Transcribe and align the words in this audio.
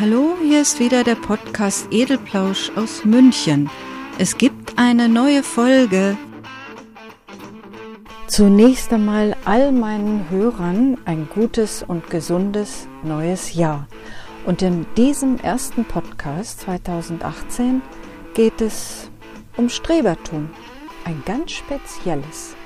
Hallo, 0.00 0.34
hier 0.42 0.62
ist 0.62 0.80
wieder 0.80 1.04
der 1.04 1.14
Podcast 1.14 1.88
Edelplausch 1.90 2.72
aus 2.74 3.04
München. 3.04 3.68
Es 4.18 4.38
gibt 4.38 4.78
eine 4.78 5.10
neue 5.10 5.42
Folge. 5.42 6.16
Zunächst 8.26 8.94
einmal 8.94 9.36
all 9.44 9.72
meinen 9.72 10.30
Hörern 10.30 10.96
ein 11.04 11.28
gutes 11.28 11.82
und 11.82 12.08
gesundes 12.08 12.88
neues 13.02 13.52
Jahr. 13.52 13.88
Und 14.46 14.62
in 14.62 14.86
diesem 14.96 15.36
ersten 15.36 15.84
Podcast 15.84 16.60
2018 16.60 17.82
geht 18.32 18.62
es 18.62 19.10
um 19.58 19.68
Strebertum, 19.68 20.48
ein 21.04 21.22
ganz 21.26 21.52
spezielles. 21.52 22.56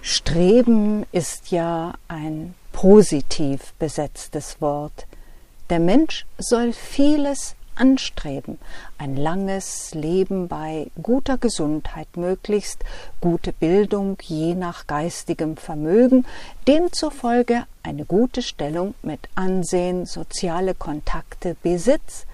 Streben 0.00 1.04
ist 1.12 1.50
ja 1.50 1.92
ein 2.08 2.54
positiv 2.80 3.72
besetztes 3.80 4.60
Wort. 4.60 5.08
Der 5.68 5.80
Mensch 5.80 6.26
soll 6.38 6.72
vieles 6.72 7.56
anstreben, 7.74 8.60
ein 8.98 9.16
langes 9.16 9.94
Leben 9.94 10.46
bei 10.46 10.86
guter 11.02 11.38
Gesundheit 11.38 12.16
möglichst, 12.16 12.84
gute 13.20 13.52
Bildung 13.52 14.16
je 14.22 14.54
nach 14.54 14.86
geistigem 14.86 15.56
Vermögen, 15.56 16.24
demzufolge 16.68 17.64
eine 17.82 18.04
gute 18.04 18.42
Stellung 18.42 18.94
mit 19.02 19.28
Ansehen, 19.34 20.06
soziale 20.06 20.74
Kontakte, 20.74 21.56
Besitz, 21.60 22.26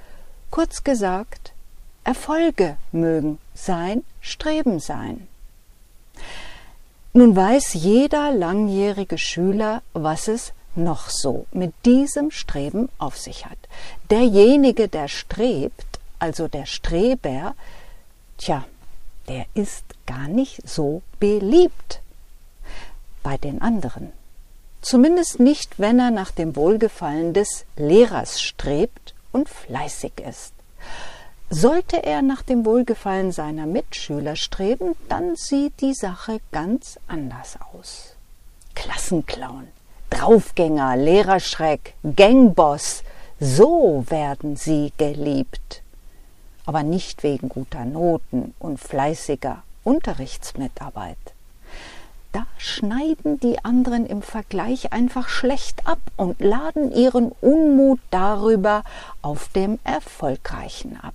kurz 0.50 0.84
gesagt, 0.84 1.54
Erfolge 2.04 2.76
mögen 2.92 3.38
sein, 3.54 4.04
Streben 4.20 4.78
sein. 4.78 5.26
Nun 7.16 7.36
weiß 7.36 7.74
jeder 7.74 8.32
langjährige 8.32 9.18
Schüler, 9.18 9.82
was 9.92 10.26
es 10.26 10.52
noch 10.74 11.10
so 11.10 11.46
mit 11.52 11.72
diesem 11.84 12.32
Streben 12.32 12.88
auf 12.98 13.16
sich 13.16 13.46
hat. 13.46 13.58
Derjenige, 14.10 14.88
der 14.88 15.06
strebt, 15.06 16.00
also 16.18 16.48
der 16.48 16.66
Streber, 16.66 17.54
tja, 18.36 18.64
der 19.28 19.46
ist 19.54 19.84
gar 20.06 20.26
nicht 20.26 20.68
so 20.68 21.02
beliebt 21.20 22.00
bei 23.22 23.36
den 23.36 23.62
anderen. 23.62 24.12
Zumindest 24.82 25.38
nicht, 25.38 25.78
wenn 25.78 26.00
er 26.00 26.10
nach 26.10 26.32
dem 26.32 26.56
Wohlgefallen 26.56 27.32
des 27.32 27.64
Lehrers 27.76 28.42
strebt 28.42 29.14
und 29.30 29.48
fleißig 29.48 30.14
ist. 30.18 30.53
Sollte 31.56 32.02
er 32.02 32.20
nach 32.20 32.42
dem 32.42 32.66
Wohlgefallen 32.66 33.30
seiner 33.30 33.66
Mitschüler 33.66 34.34
streben, 34.34 34.96
dann 35.08 35.36
sieht 35.36 35.80
die 35.82 35.94
Sache 35.94 36.40
ganz 36.50 36.98
anders 37.06 37.56
aus. 37.72 38.16
Klassenclown, 38.74 39.68
Draufgänger, 40.10 40.96
Lehrerschreck, 40.96 41.94
Gangboss, 42.16 43.04
so 43.38 44.04
werden 44.08 44.56
sie 44.56 44.92
geliebt. 44.98 45.82
Aber 46.66 46.82
nicht 46.82 47.22
wegen 47.22 47.48
guter 47.48 47.84
Noten 47.84 48.52
und 48.58 48.80
fleißiger 48.80 49.62
Unterrichtsmitarbeit. 49.84 51.18
Da 52.32 52.46
schneiden 52.58 53.38
die 53.38 53.64
anderen 53.64 54.06
im 54.06 54.22
Vergleich 54.22 54.92
einfach 54.92 55.28
schlecht 55.28 55.86
ab 55.86 56.00
und 56.16 56.40
laden 56.40 56.90
ihren 56.90 57.30
Unmut 57.40 58.00
darüber 58.10 58.82
auf 59.22 59.50
dem 59.50 59.78
Erfolgreichen 59.84 60.98
ab 61.00 61.14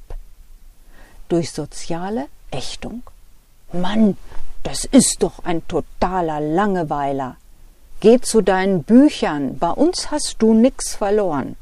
durch 1.30 1.52
soziale 1.52 2.28
Ächtung. 2.52 3.04
Mann, 3.72 4.18
das 4.64 4.84
ist 4.84 5.24
doch 5.24 5.46
ein 5.46 5.66
totaler 5.68 6.42
Langeweiler. 6.42 7.38
Geh 8.02 8.20
zu 8.20 8.42
deinen 8.42 8.84
Büchern, 8.84 9.58
bei 9.58 9.70
uns 9.70 10.12
hast 10.12 10.38
du 10.40 10.54
nix 10.54 10.96
verloren. 10.96 11.56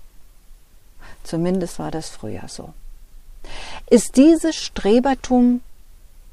Zumindest 1.23 1.79
war 1.79 1.91
das 1.91 2.09
früher 2.09 2.47
so. 2.47 2.73
Ist 3.89 4.17
dieses 4.17 4.55
Strebertum 4.55 5.61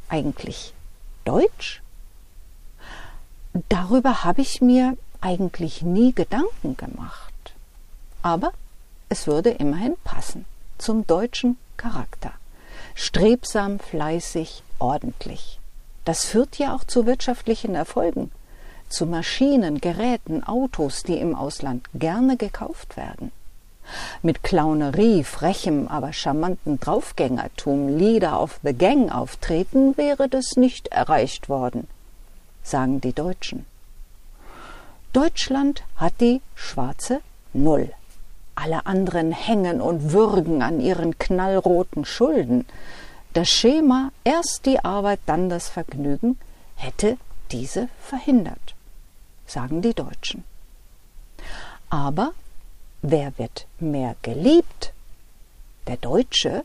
eigentlich 0.08 0.72
deutsch? 1.24 1.82
Darüber 3.68 4.24
habe 4.24 4.42
ich 4.42 4.60
mir 4.60 4.96
eigentlich 5.20 5.82
nie 5.82 6.12
Gedanken 6.12 6.76
gemacht. 6.76 7.54
Aber 8.22 8.52
es 9.08 9.26
würde 9.26 9.50
immerhin 9.50 9.96
passen 10.04 10.44
zum 10.78 11.06
deutschen 11.06 11.56
Charakter 11.76 12.32
strebsam, 12.94 13.78
fleißig, 13.78 14.62
ordentlich. 14.78 15.58
Das 16.04 16.24
führt 16.24 16.58
ja 16.58 16.74
auch 16.74 16.84
zu 16.84 17.06
wirtschaftlichen 17.06 17.74
Erfolgen, 17.74 18.30
zu 18.88 19.06
Maschinen, 19.06 19.80
Geräten, 19.80 20.44
Autos, 20.44 21.02
die 21.02 21.18
im 21.18 21.34
Ausland 21.34 21.88
gerne 21.94 22.36
gekauft 22.36 22.96
werden. 22.96 23.32
Mit 24.22 24.42
Clownerie, 24.42 25.24
frechem, 25.24 25.88
aber 25.88 26.12
charmanten 26.12 26.80
Draufgängertum 26.80 27.98
Lieder 27.98 28.38
auf 28.38 28.60
The 28.62 28.72
Gang 28.72 29.14
auftreten, 29.14 29.96
wäre 29.96 30.28
das 30.28 30.56
nicht 30.56 30.88
erreicht 30.88 31.48
worden, 31.48 31.86
sagen 32.62 33.00
die 33.00 33.12
Deutschen. 33.12 33.66
Deutschland 35.12 35.82
hat 35.96 36.14
die 36.20 36.40
schwarze 36.54 37.20
Null. 37.52 37.92
Alle 38.54 38.86
anderen 38.86 39.32
hängen 39.32 39.80
und 39.80 40.12
würgen 40.12 40.62
an 40.62 40.80
ihren 40.80 41.18
knallroten 41.18 42.04
Schulden. 42.04 42.66
Das 43.32 43.48
Schema 43.48 44.12
erst 44.22 44.64
die 44.64 44.84
Arbeit, 44.84 45.20
dann 45.26 45.48
das 45.48 45.68
Vergnügen 45.68 46.38
hätte 46.76 47.16
diese 47.50 47.88
verhindert, 48.00 48.74
sagen 49.46 49.82
die 49.82 49.94
Deutschen. 49.94 50.44
Aber 51.90 52.32
wer 53.02 53.36
wird 53.38 53.66
mehr 53.80 54.16
geliebt? 54.22 54.92
Der 55.86 55.96
Deutsche 55.96 56.64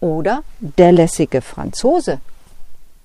oder 0.00 0.42
der 0.58 0.92
lässige 0.92 1.40
Franzose? 1.42 2.20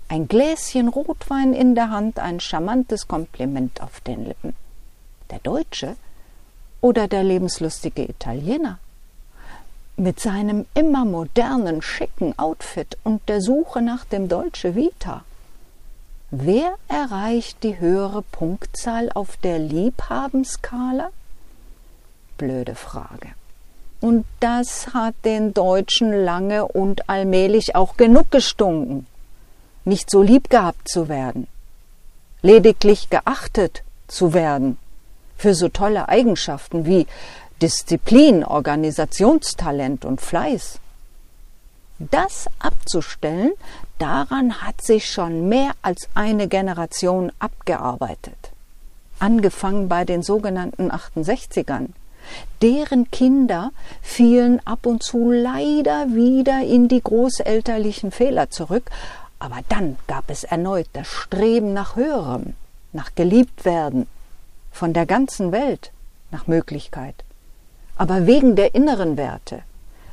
Ein 0.07 0.27
Gläschen 0.27 0.87
Rotwein 0.87 1.53
in 1.53 1.75
der 1.75 1.91
Hand, 1.91 2.19
ein 2.19 2.39
charmantes 2.39 3.07
Kompliment 3.07 3.81
auf 3.81 4.01
den 4.01 4.25
Lippen. 4.25 4.55
Der 5.29 5.39
Deutsche 5.39 5.97
oder 6.81 7.07
der 7.07 7.23
lebenslustige 7.23 8.03
Italiener 8.03 8.79
mit 9.99 10.19
seinem 10.19 10.65
immer 10.73 11.05
modernen, 11.05 11.81
schicken 11.81 12.37
Outfit 12.39 12.97
und 13.03 13.27
der 13.27 13.41
Suche 13.41 13.81
nach 13.81 14.05
dem 14.05 14.29
Dolce 14.29 14.75
Vita. 14.75 15.23
Wer 16.31 16.75
erreicht 16.87 17.63
die 17.63 17.79
höhere 17.79 18.21
Punktzahl 18.21 19.09
auf 19.13 19.35
der 19.37 19.59
Liebhabenskala? 19.59 21.09
Blöde 22.37 22.75
Frage. 22.75 23.29
Und 23.99 24.25
das 24.39 24.93
hat 24.93 25.15
den 25.25 25.53
Deutschen 25.53 26.13
lange 26.13 26.65
und 26.65 27.09
allmählich 27.09 27.75
auch 27.75 27.97
genug 27.97 28.31
gestunken, 28.31 29.05
nicht 29.83 30.09
so 30.09 30.21
lieb 30.21 30.49
gehabt 30.49 30.87
zu 30.87 31.09
werden, 31.09 31.47
lediglich 32.41 33.09
geachtet 33.09 33.83
zu 34.07 34.33
werden 34.33 34.77
für 35.39 35.55
so 35.55 35.69
tolle 35.69 36.09
Eigenschaften 36.09 36.85
wie 36.85 37.07
Disziplin, 37.61 38.43
Organisationstalent 38.43 40.05
und 40.05 40.21
Fleiß. 40.21 40.79
Das 41.97 42.47
abzustellen, 42.59 43.51
daran 43.97 44.61
hat 44.61 44.81
sich 44.81 45.09
schon 45.09 45.49
mehr 45.49 45.71
als 45.81 46.07
eine 46.13 46.47
Generation 46.47 47.31
abgearbeitet. 47.39 48.51
Angefangen 49.19 49.89
bei 49.89 50.05
den 50.05 50.23
sogenannten 50.23 50.91
68ern. 50.91 51.87
Deren 52.61 53.09
Kinder 53.11 53.71
fielen 54.01 54.61
ab 54.65 54.85
und 54.85 55.03
zu 55.03 55.31
leider 55.31 56.09
wieder 56.09 56.61
in 56.61 56.89
die 56.89 57.01
großelterlichen 57.01 58.11
Fehler 58.11 58.49
zurück, 58.49 58.89
aber 59.39 59.59
dann 59.69 59.97
gab 60.07 60.29
es 60.29 60.43
erneut 60.43 60.87
das 60.93 61.07
Streben 61.07 61.73
nach 61.73 61.95
Höherem, 61.95 62.55
nach 62.91 63.15
Geliebtwerden, 63.15 64.05
von 64.71 64.93
der 64.93 65.05
ganzen 65.05 65.51
Welt 65.51 65.91
nach 66.31 66.47
Möglichkeit. 66.47 67.23
Aber 67.95 68.27
wegen 68.27 68.55
der 68.55 68.75
inneren 68.75 69.17
Werte, 69.17 69.63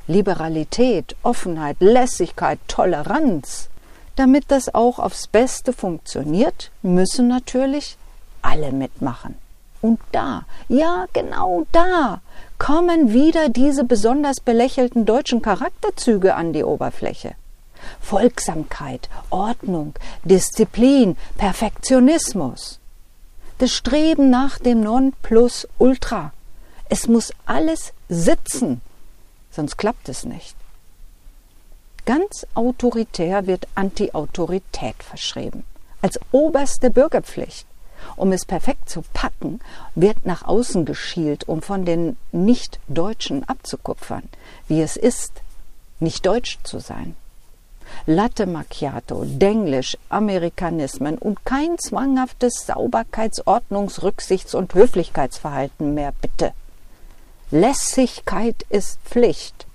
Liberalität, 0.08 1.16
Offenheit, 1.22 1.76
Lässigkeit, 1.80 2.58
Toleranz, 2.68 3.68
damit 4.16 4.44
das 4.48 4.74
auch 4.74 4.98
aufs 4.98 5.26
Beste 5.26 5.72
funktioniert, 5.72 6.70
müssen 6.82 7.28
natürlich 7.28 7.96
alle 8.42 8.72
mitmachen. 8.72 9.36
Und 9.82 10.00
da, 10.10 10.44
ja 10.68 11.06
genau 11.12 11.66
da, 11.70 12.20
kommen 12.58 13.12
wieder 13.12 13.48
diese 13.48 13.84
besonders 13.84 14.40
belächelten 14.40 15.04
deutschen 15.04 15.42
Charakterzüge 15.42 16.34
an 16.34 16.52
die 16.52 16.64
Oberfläche. 16.64 17.34
Folgsamkeit, 18.00 19.08
Ordnung, 19.30 19.94
Disziplin, 20.24 21.16
Perfektionismus 21.36 22.80
das 23.58 23.72
Streben 23.72 24.30
nach 24.30 24.58
dem 24.58 24.80
Nonplusultra. 24.80 26.32
Es 26.88 27.08
muss 27.08 27.32
alles 27.46 27.92
sitzen, 28.08 28.80
sonst 29.50 29.76
klappt 29.76 30.08
es 30.08 30.24
nicht. 30.24 30.56
Ganz 32.04 32.46
autoritär 32.54 33.46
wird 33.46 33.66
Anti-Autorität 33.74 35.02
verschrieben, 35.02 35.64
als 36.02 36.20
oberste 36.30 36.90
Bürgerpflicht. 36.90 37.66
Um 38.14 38.30
es 38.30 38.44
perfekt 38.44 38.88
zu 38.88 39.02
packen, 39.12 39.58
wird 39.94 40.24
nach 40.26 40.44
außen 40.46 40.84
geschielt, 40.84 41.48
um 41.48 41.62
von 41.62 41.84
den 41.84 42.16
Nicht-Deutschen 42.30 43.42
abzukupfern, 43.48 44.28
wie 44.68 44.82
es 44.82 44.96
ist, 44.96 45.32
nicht 45.98 46.26
deutsch 46.26 46.58
zu 46.62 46.78
sein. 46.78 47.16
Latte 48.04 48.46
Macchiato, 48.46 49.24
Denglisch, 49.24 49.96
Amerikanismen 50.08 51.16
und 51.18 51.44
kein 51.44 51.78
zwanghaftes 51.78 52.68
Sauberkeits-, 52.68 53.46
Ordnungs-, 53.46 54.02
Rücksichts- 54.02 54.54
und 54.54 54.74
Höflichkeitsverhalten 54.74 55.94
mehr, 55.94 56.12
bitte. 56.20 56.52
Lässigkeit 57.50 58.66
ist 58.68 59.00
Pflicht. 59.04 59.66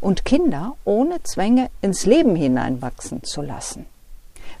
Und 0.00 0.24
Kinder 0.24 0.76
ohne 0.84 1.22
Zwänge 1.22 1.70
ins 1.82 2.06
Leben 2.06 2.34
hineinwachsen 2.34 3.22
zu 3.22 3.42
lassen. 3.42 3.86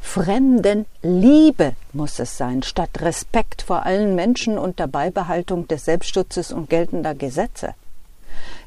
Fremden 0.00 0.86
Liebe 1.02 1.74
muss 1.92 2.18
es 2.18 2.36
sein, 2.36 2.62
statt 2.62 3.00
Respekt 3.00 3.62
vor 3.62 3.84
allen 3.84 4.14
Menschen 4.14 4.58
unter 4.58 4.86
Beibehaltung 4.86 5.68
des 5.68 5.84
Selbstschutzes 5.84 6.52
und 6.52 6.70
geltender 6.70 7.14
Gesetze. 7.14 7.74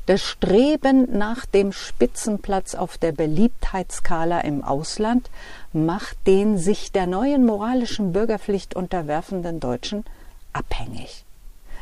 Das 0.05 0.21
Streben 0.21 1.17
nach 1.17 1.45
dem 1.45 1.71
Spitzenplatz 1.71 2.75
auf 2.75 2.97
der 2.97 3.13
Beliebtheitsskala 3.13 4.41
im 4.41 4.61
Ausland 4.61 5.29
macht 5.71 6.17
den 6.27 6.57
sich 6.57 6.91
der 6.91 7.07
neuen 7.07 7.45
moralischen 7.45 8.11
Bürgerpflicht 8.11 8.75
unterwerfenden 8.75 9.61
Deutschen 9.61 10.03
abhängig. 10.51 11.23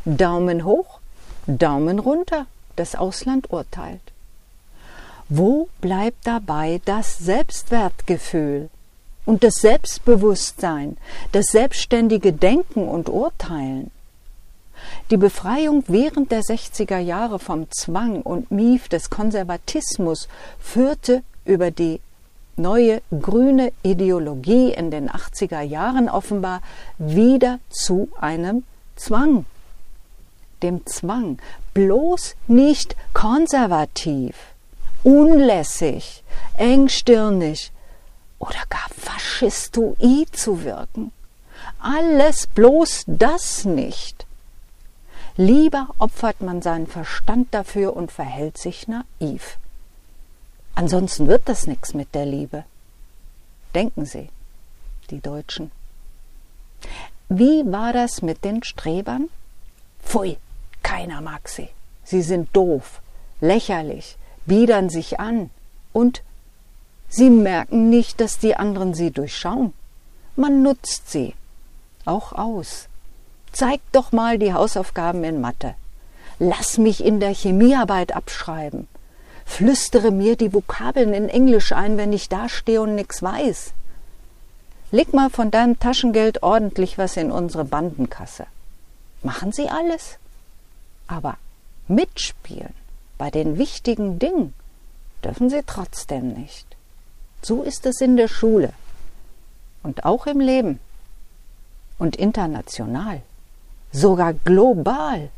Daumen 0.05 0.65
hoch, 0.65 0.99
Daumen 1.47 1.97
runter, 1.97 2.45
das 2.75 2.95
Ausland 2.95 3.51
urteilt. 3.51 4.01
Wo 5.27 5.69
bleibt 5.79 6.27
dabei 6.27 6.79
das 6.85 7.17
Selbstwertgefühl 7.17 8.69
und 9.25 9.43
das 9.43 9.55
Selbstbewusstsein, 9.55 10.97
das 11.31 11.47
selbstständige 11.47 12.33
Denken 12.33 12.87
und 12.87 13.09
Urteilen? 13.09 13.89
Die 15.09 15.17
Befreiung 15.17 15.83
während 15.87 16.31
der 16.31 16.41
60er 16.41 16.99
Jahre 16.99 17.39
vom 17.39 17.69
Zwang 17.71 18.21
und 18.21 18.51
Mief 18.51 18.87
des 18.87 19.09
Konservatismus 19.09 20.27
führte 20.59 21.23
über 21.45 21.71
die 21.71 21.99
neue 22.55 23.01
grüne 23.11 23.71
Ideologie 23.83 24.73
in 24.73 24.91
den 24.91 25.09
80er 25.09 25.61
Jahren 25.61 26.09
offenbar 26.09 26.61
wieder 26.97 27.59
zu 27.69 28.09
einem 28.19 28.63
Zwang. 28.95 29.45
Dem 30.61 30.85
Zwang, 30.85 31.39
bloß 31.73 32.35
nicht 32.47 32.95
konservativ, 33.13 34.35
unlässig, 35.03 36.23
engstirnig 36.55 37.71
oder 38.37 38.63
gar 38.69 38.87
faschistoid 38.95 40.35
zu 40.35 40.63
wirken. 40.63 41.11
Alles 41.79 42.47
bloß 42.47 43.05
das 43.07 43.65
nicht. 43.65 44.25
Lieber 45.37 45.87
opfert 45.97 46.41
man 46.41 46.61
seinen 46.61 46.87
Verstand 46.87 47.53
dafür 47.53 47.95
und 47.95 48.11
verhält 48.11 48.57
sich 48.57 48.87
naiv. 48.87 49.57
Ansonsten 50.75 51.27
wird 51.27 51.47
das 51.47 51.67
nichts 51.67 51.93
mit 51.93 52.13
der 52.15 52.25
Liebe. 52.25 52.65
Denken 53.73 54.05
Sie, 54.05 54.29
die 55.09 55.21
Deutschen. 55.21 55.71
Wie 57.29 57.63
war 57.71 57.93
das 57.93 58.21
mit 58.21 58.43
den 58.43 58.63
Strebern? 58.63 59.29
Pfui, 60.03 60.37
keiner 60.83 61.21
mag 61.21 61.47
sie. 61.47 61.69
Sie 62.03 62.21
sind 62.21 62.53
doof, 62.53 63.01
lächerlich, 63.39 64.17
biedern 64.45 64.89
sich 64.89 65.19
an 65.19 65.49
und 65.93 66.23
sie 67.07 67.29
merken 67.29 67.89
nicht, 67.89 68.19
dass 68.19 68.39
die 68.39 68.55
anderen 68.57 68.93
sie 68.93 69.11
durchschauen. 69.11 69.73
Man 70.35 70.63
nutzt 70.63 71.09
sie 71.09 71.35
auch 72.05 72.33
aus. 72.33 72.89
Zeig 73.51 73.81
doch 73.91 74.11
mal 74.11 74.39
die 74.39 74.53
Hausaufgaben 74.53 75.23
in 75.23 75.41
Mathe. 75.41 75.75
Lass 76.39 76.77
mich 76.77 77.03
in 77.03 77.19
der 77.19 77.33
Chemiearbeit 77.33 78.15
abschreiben. 78.15 78.87
Flüstere 79.45 80.11
mir 80.11 80.37
die 80.37 80.53
Vokabeln 80.53 81.13
in 81.13 81.29
Englisch 81.29 81.73
ein, 81.73 81.97
wenn 81.97 82.13
ich 82.13 82.29
dastehe 82.29 82.81
und 82.81 82.95
nix 82.95 83.21
weiß. 83.21 83.73
Leg 84.91 85.13
mal 85.13 85.29
von 85.29 85.51
deinem 85.51 85.79
Taschengeld 85.79 86.43
ordentlich 86.43 86.97
was 86.97 87.17
in 87.17 87.31
unsere 87.31 87.65
Bandenkasse. 87.65 88.45
Machen 89.23 89.51
Sie 89.51 89.69
alles. 89.69 90.17
Aber 91.07 91.37
mitspielen 91.87 92.73
bei 93.17 93.29
den 93.29 93.57
wichtigen 93.57 94.17
Dingen 94.17 94.53
dürfen 95.23 95.49
Sie 95.49 95.61
trotzdem 95.65 96.33
nicht. 96.33 96.65
So 97.41 97.63
ist 97.63 97.85
es 97.85 98.01
in 98.01 98.17
der 98.17 98.27
Schule 98.27 98.73
und 99.83 100.05
auch 100.05 100.27
im 100.27 100.39
Leben 100.39 100.79
und 101.99 102.15
international 102.15 103.21
sogar 103.91 104.33
global. 104.33 105.29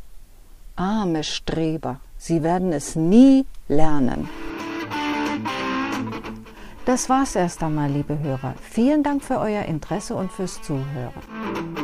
Arme 0.76 1.22
Streber, 1.22 2.00
sie 2.18 2.42
werden 2.42 2.72
es 2.72 2.96
nie 2.96 3.46
lernen. 3.68 4.28
Das 6.84 7.08
war's 7.08 7.34
erst 7.34 7.62
einmal, 7.62 7.90
liebe 7.90 8.18
Hörer. 8.18 8.54
Vielen 8.60 9.02
Dank 9.02 9.22
für 9.22 9.38
euer 9.38 9.62
Interesse 9.62 10.14
und 10.14 10.30
fürs 10.30 10.60
Zuhören. 10.62 11.83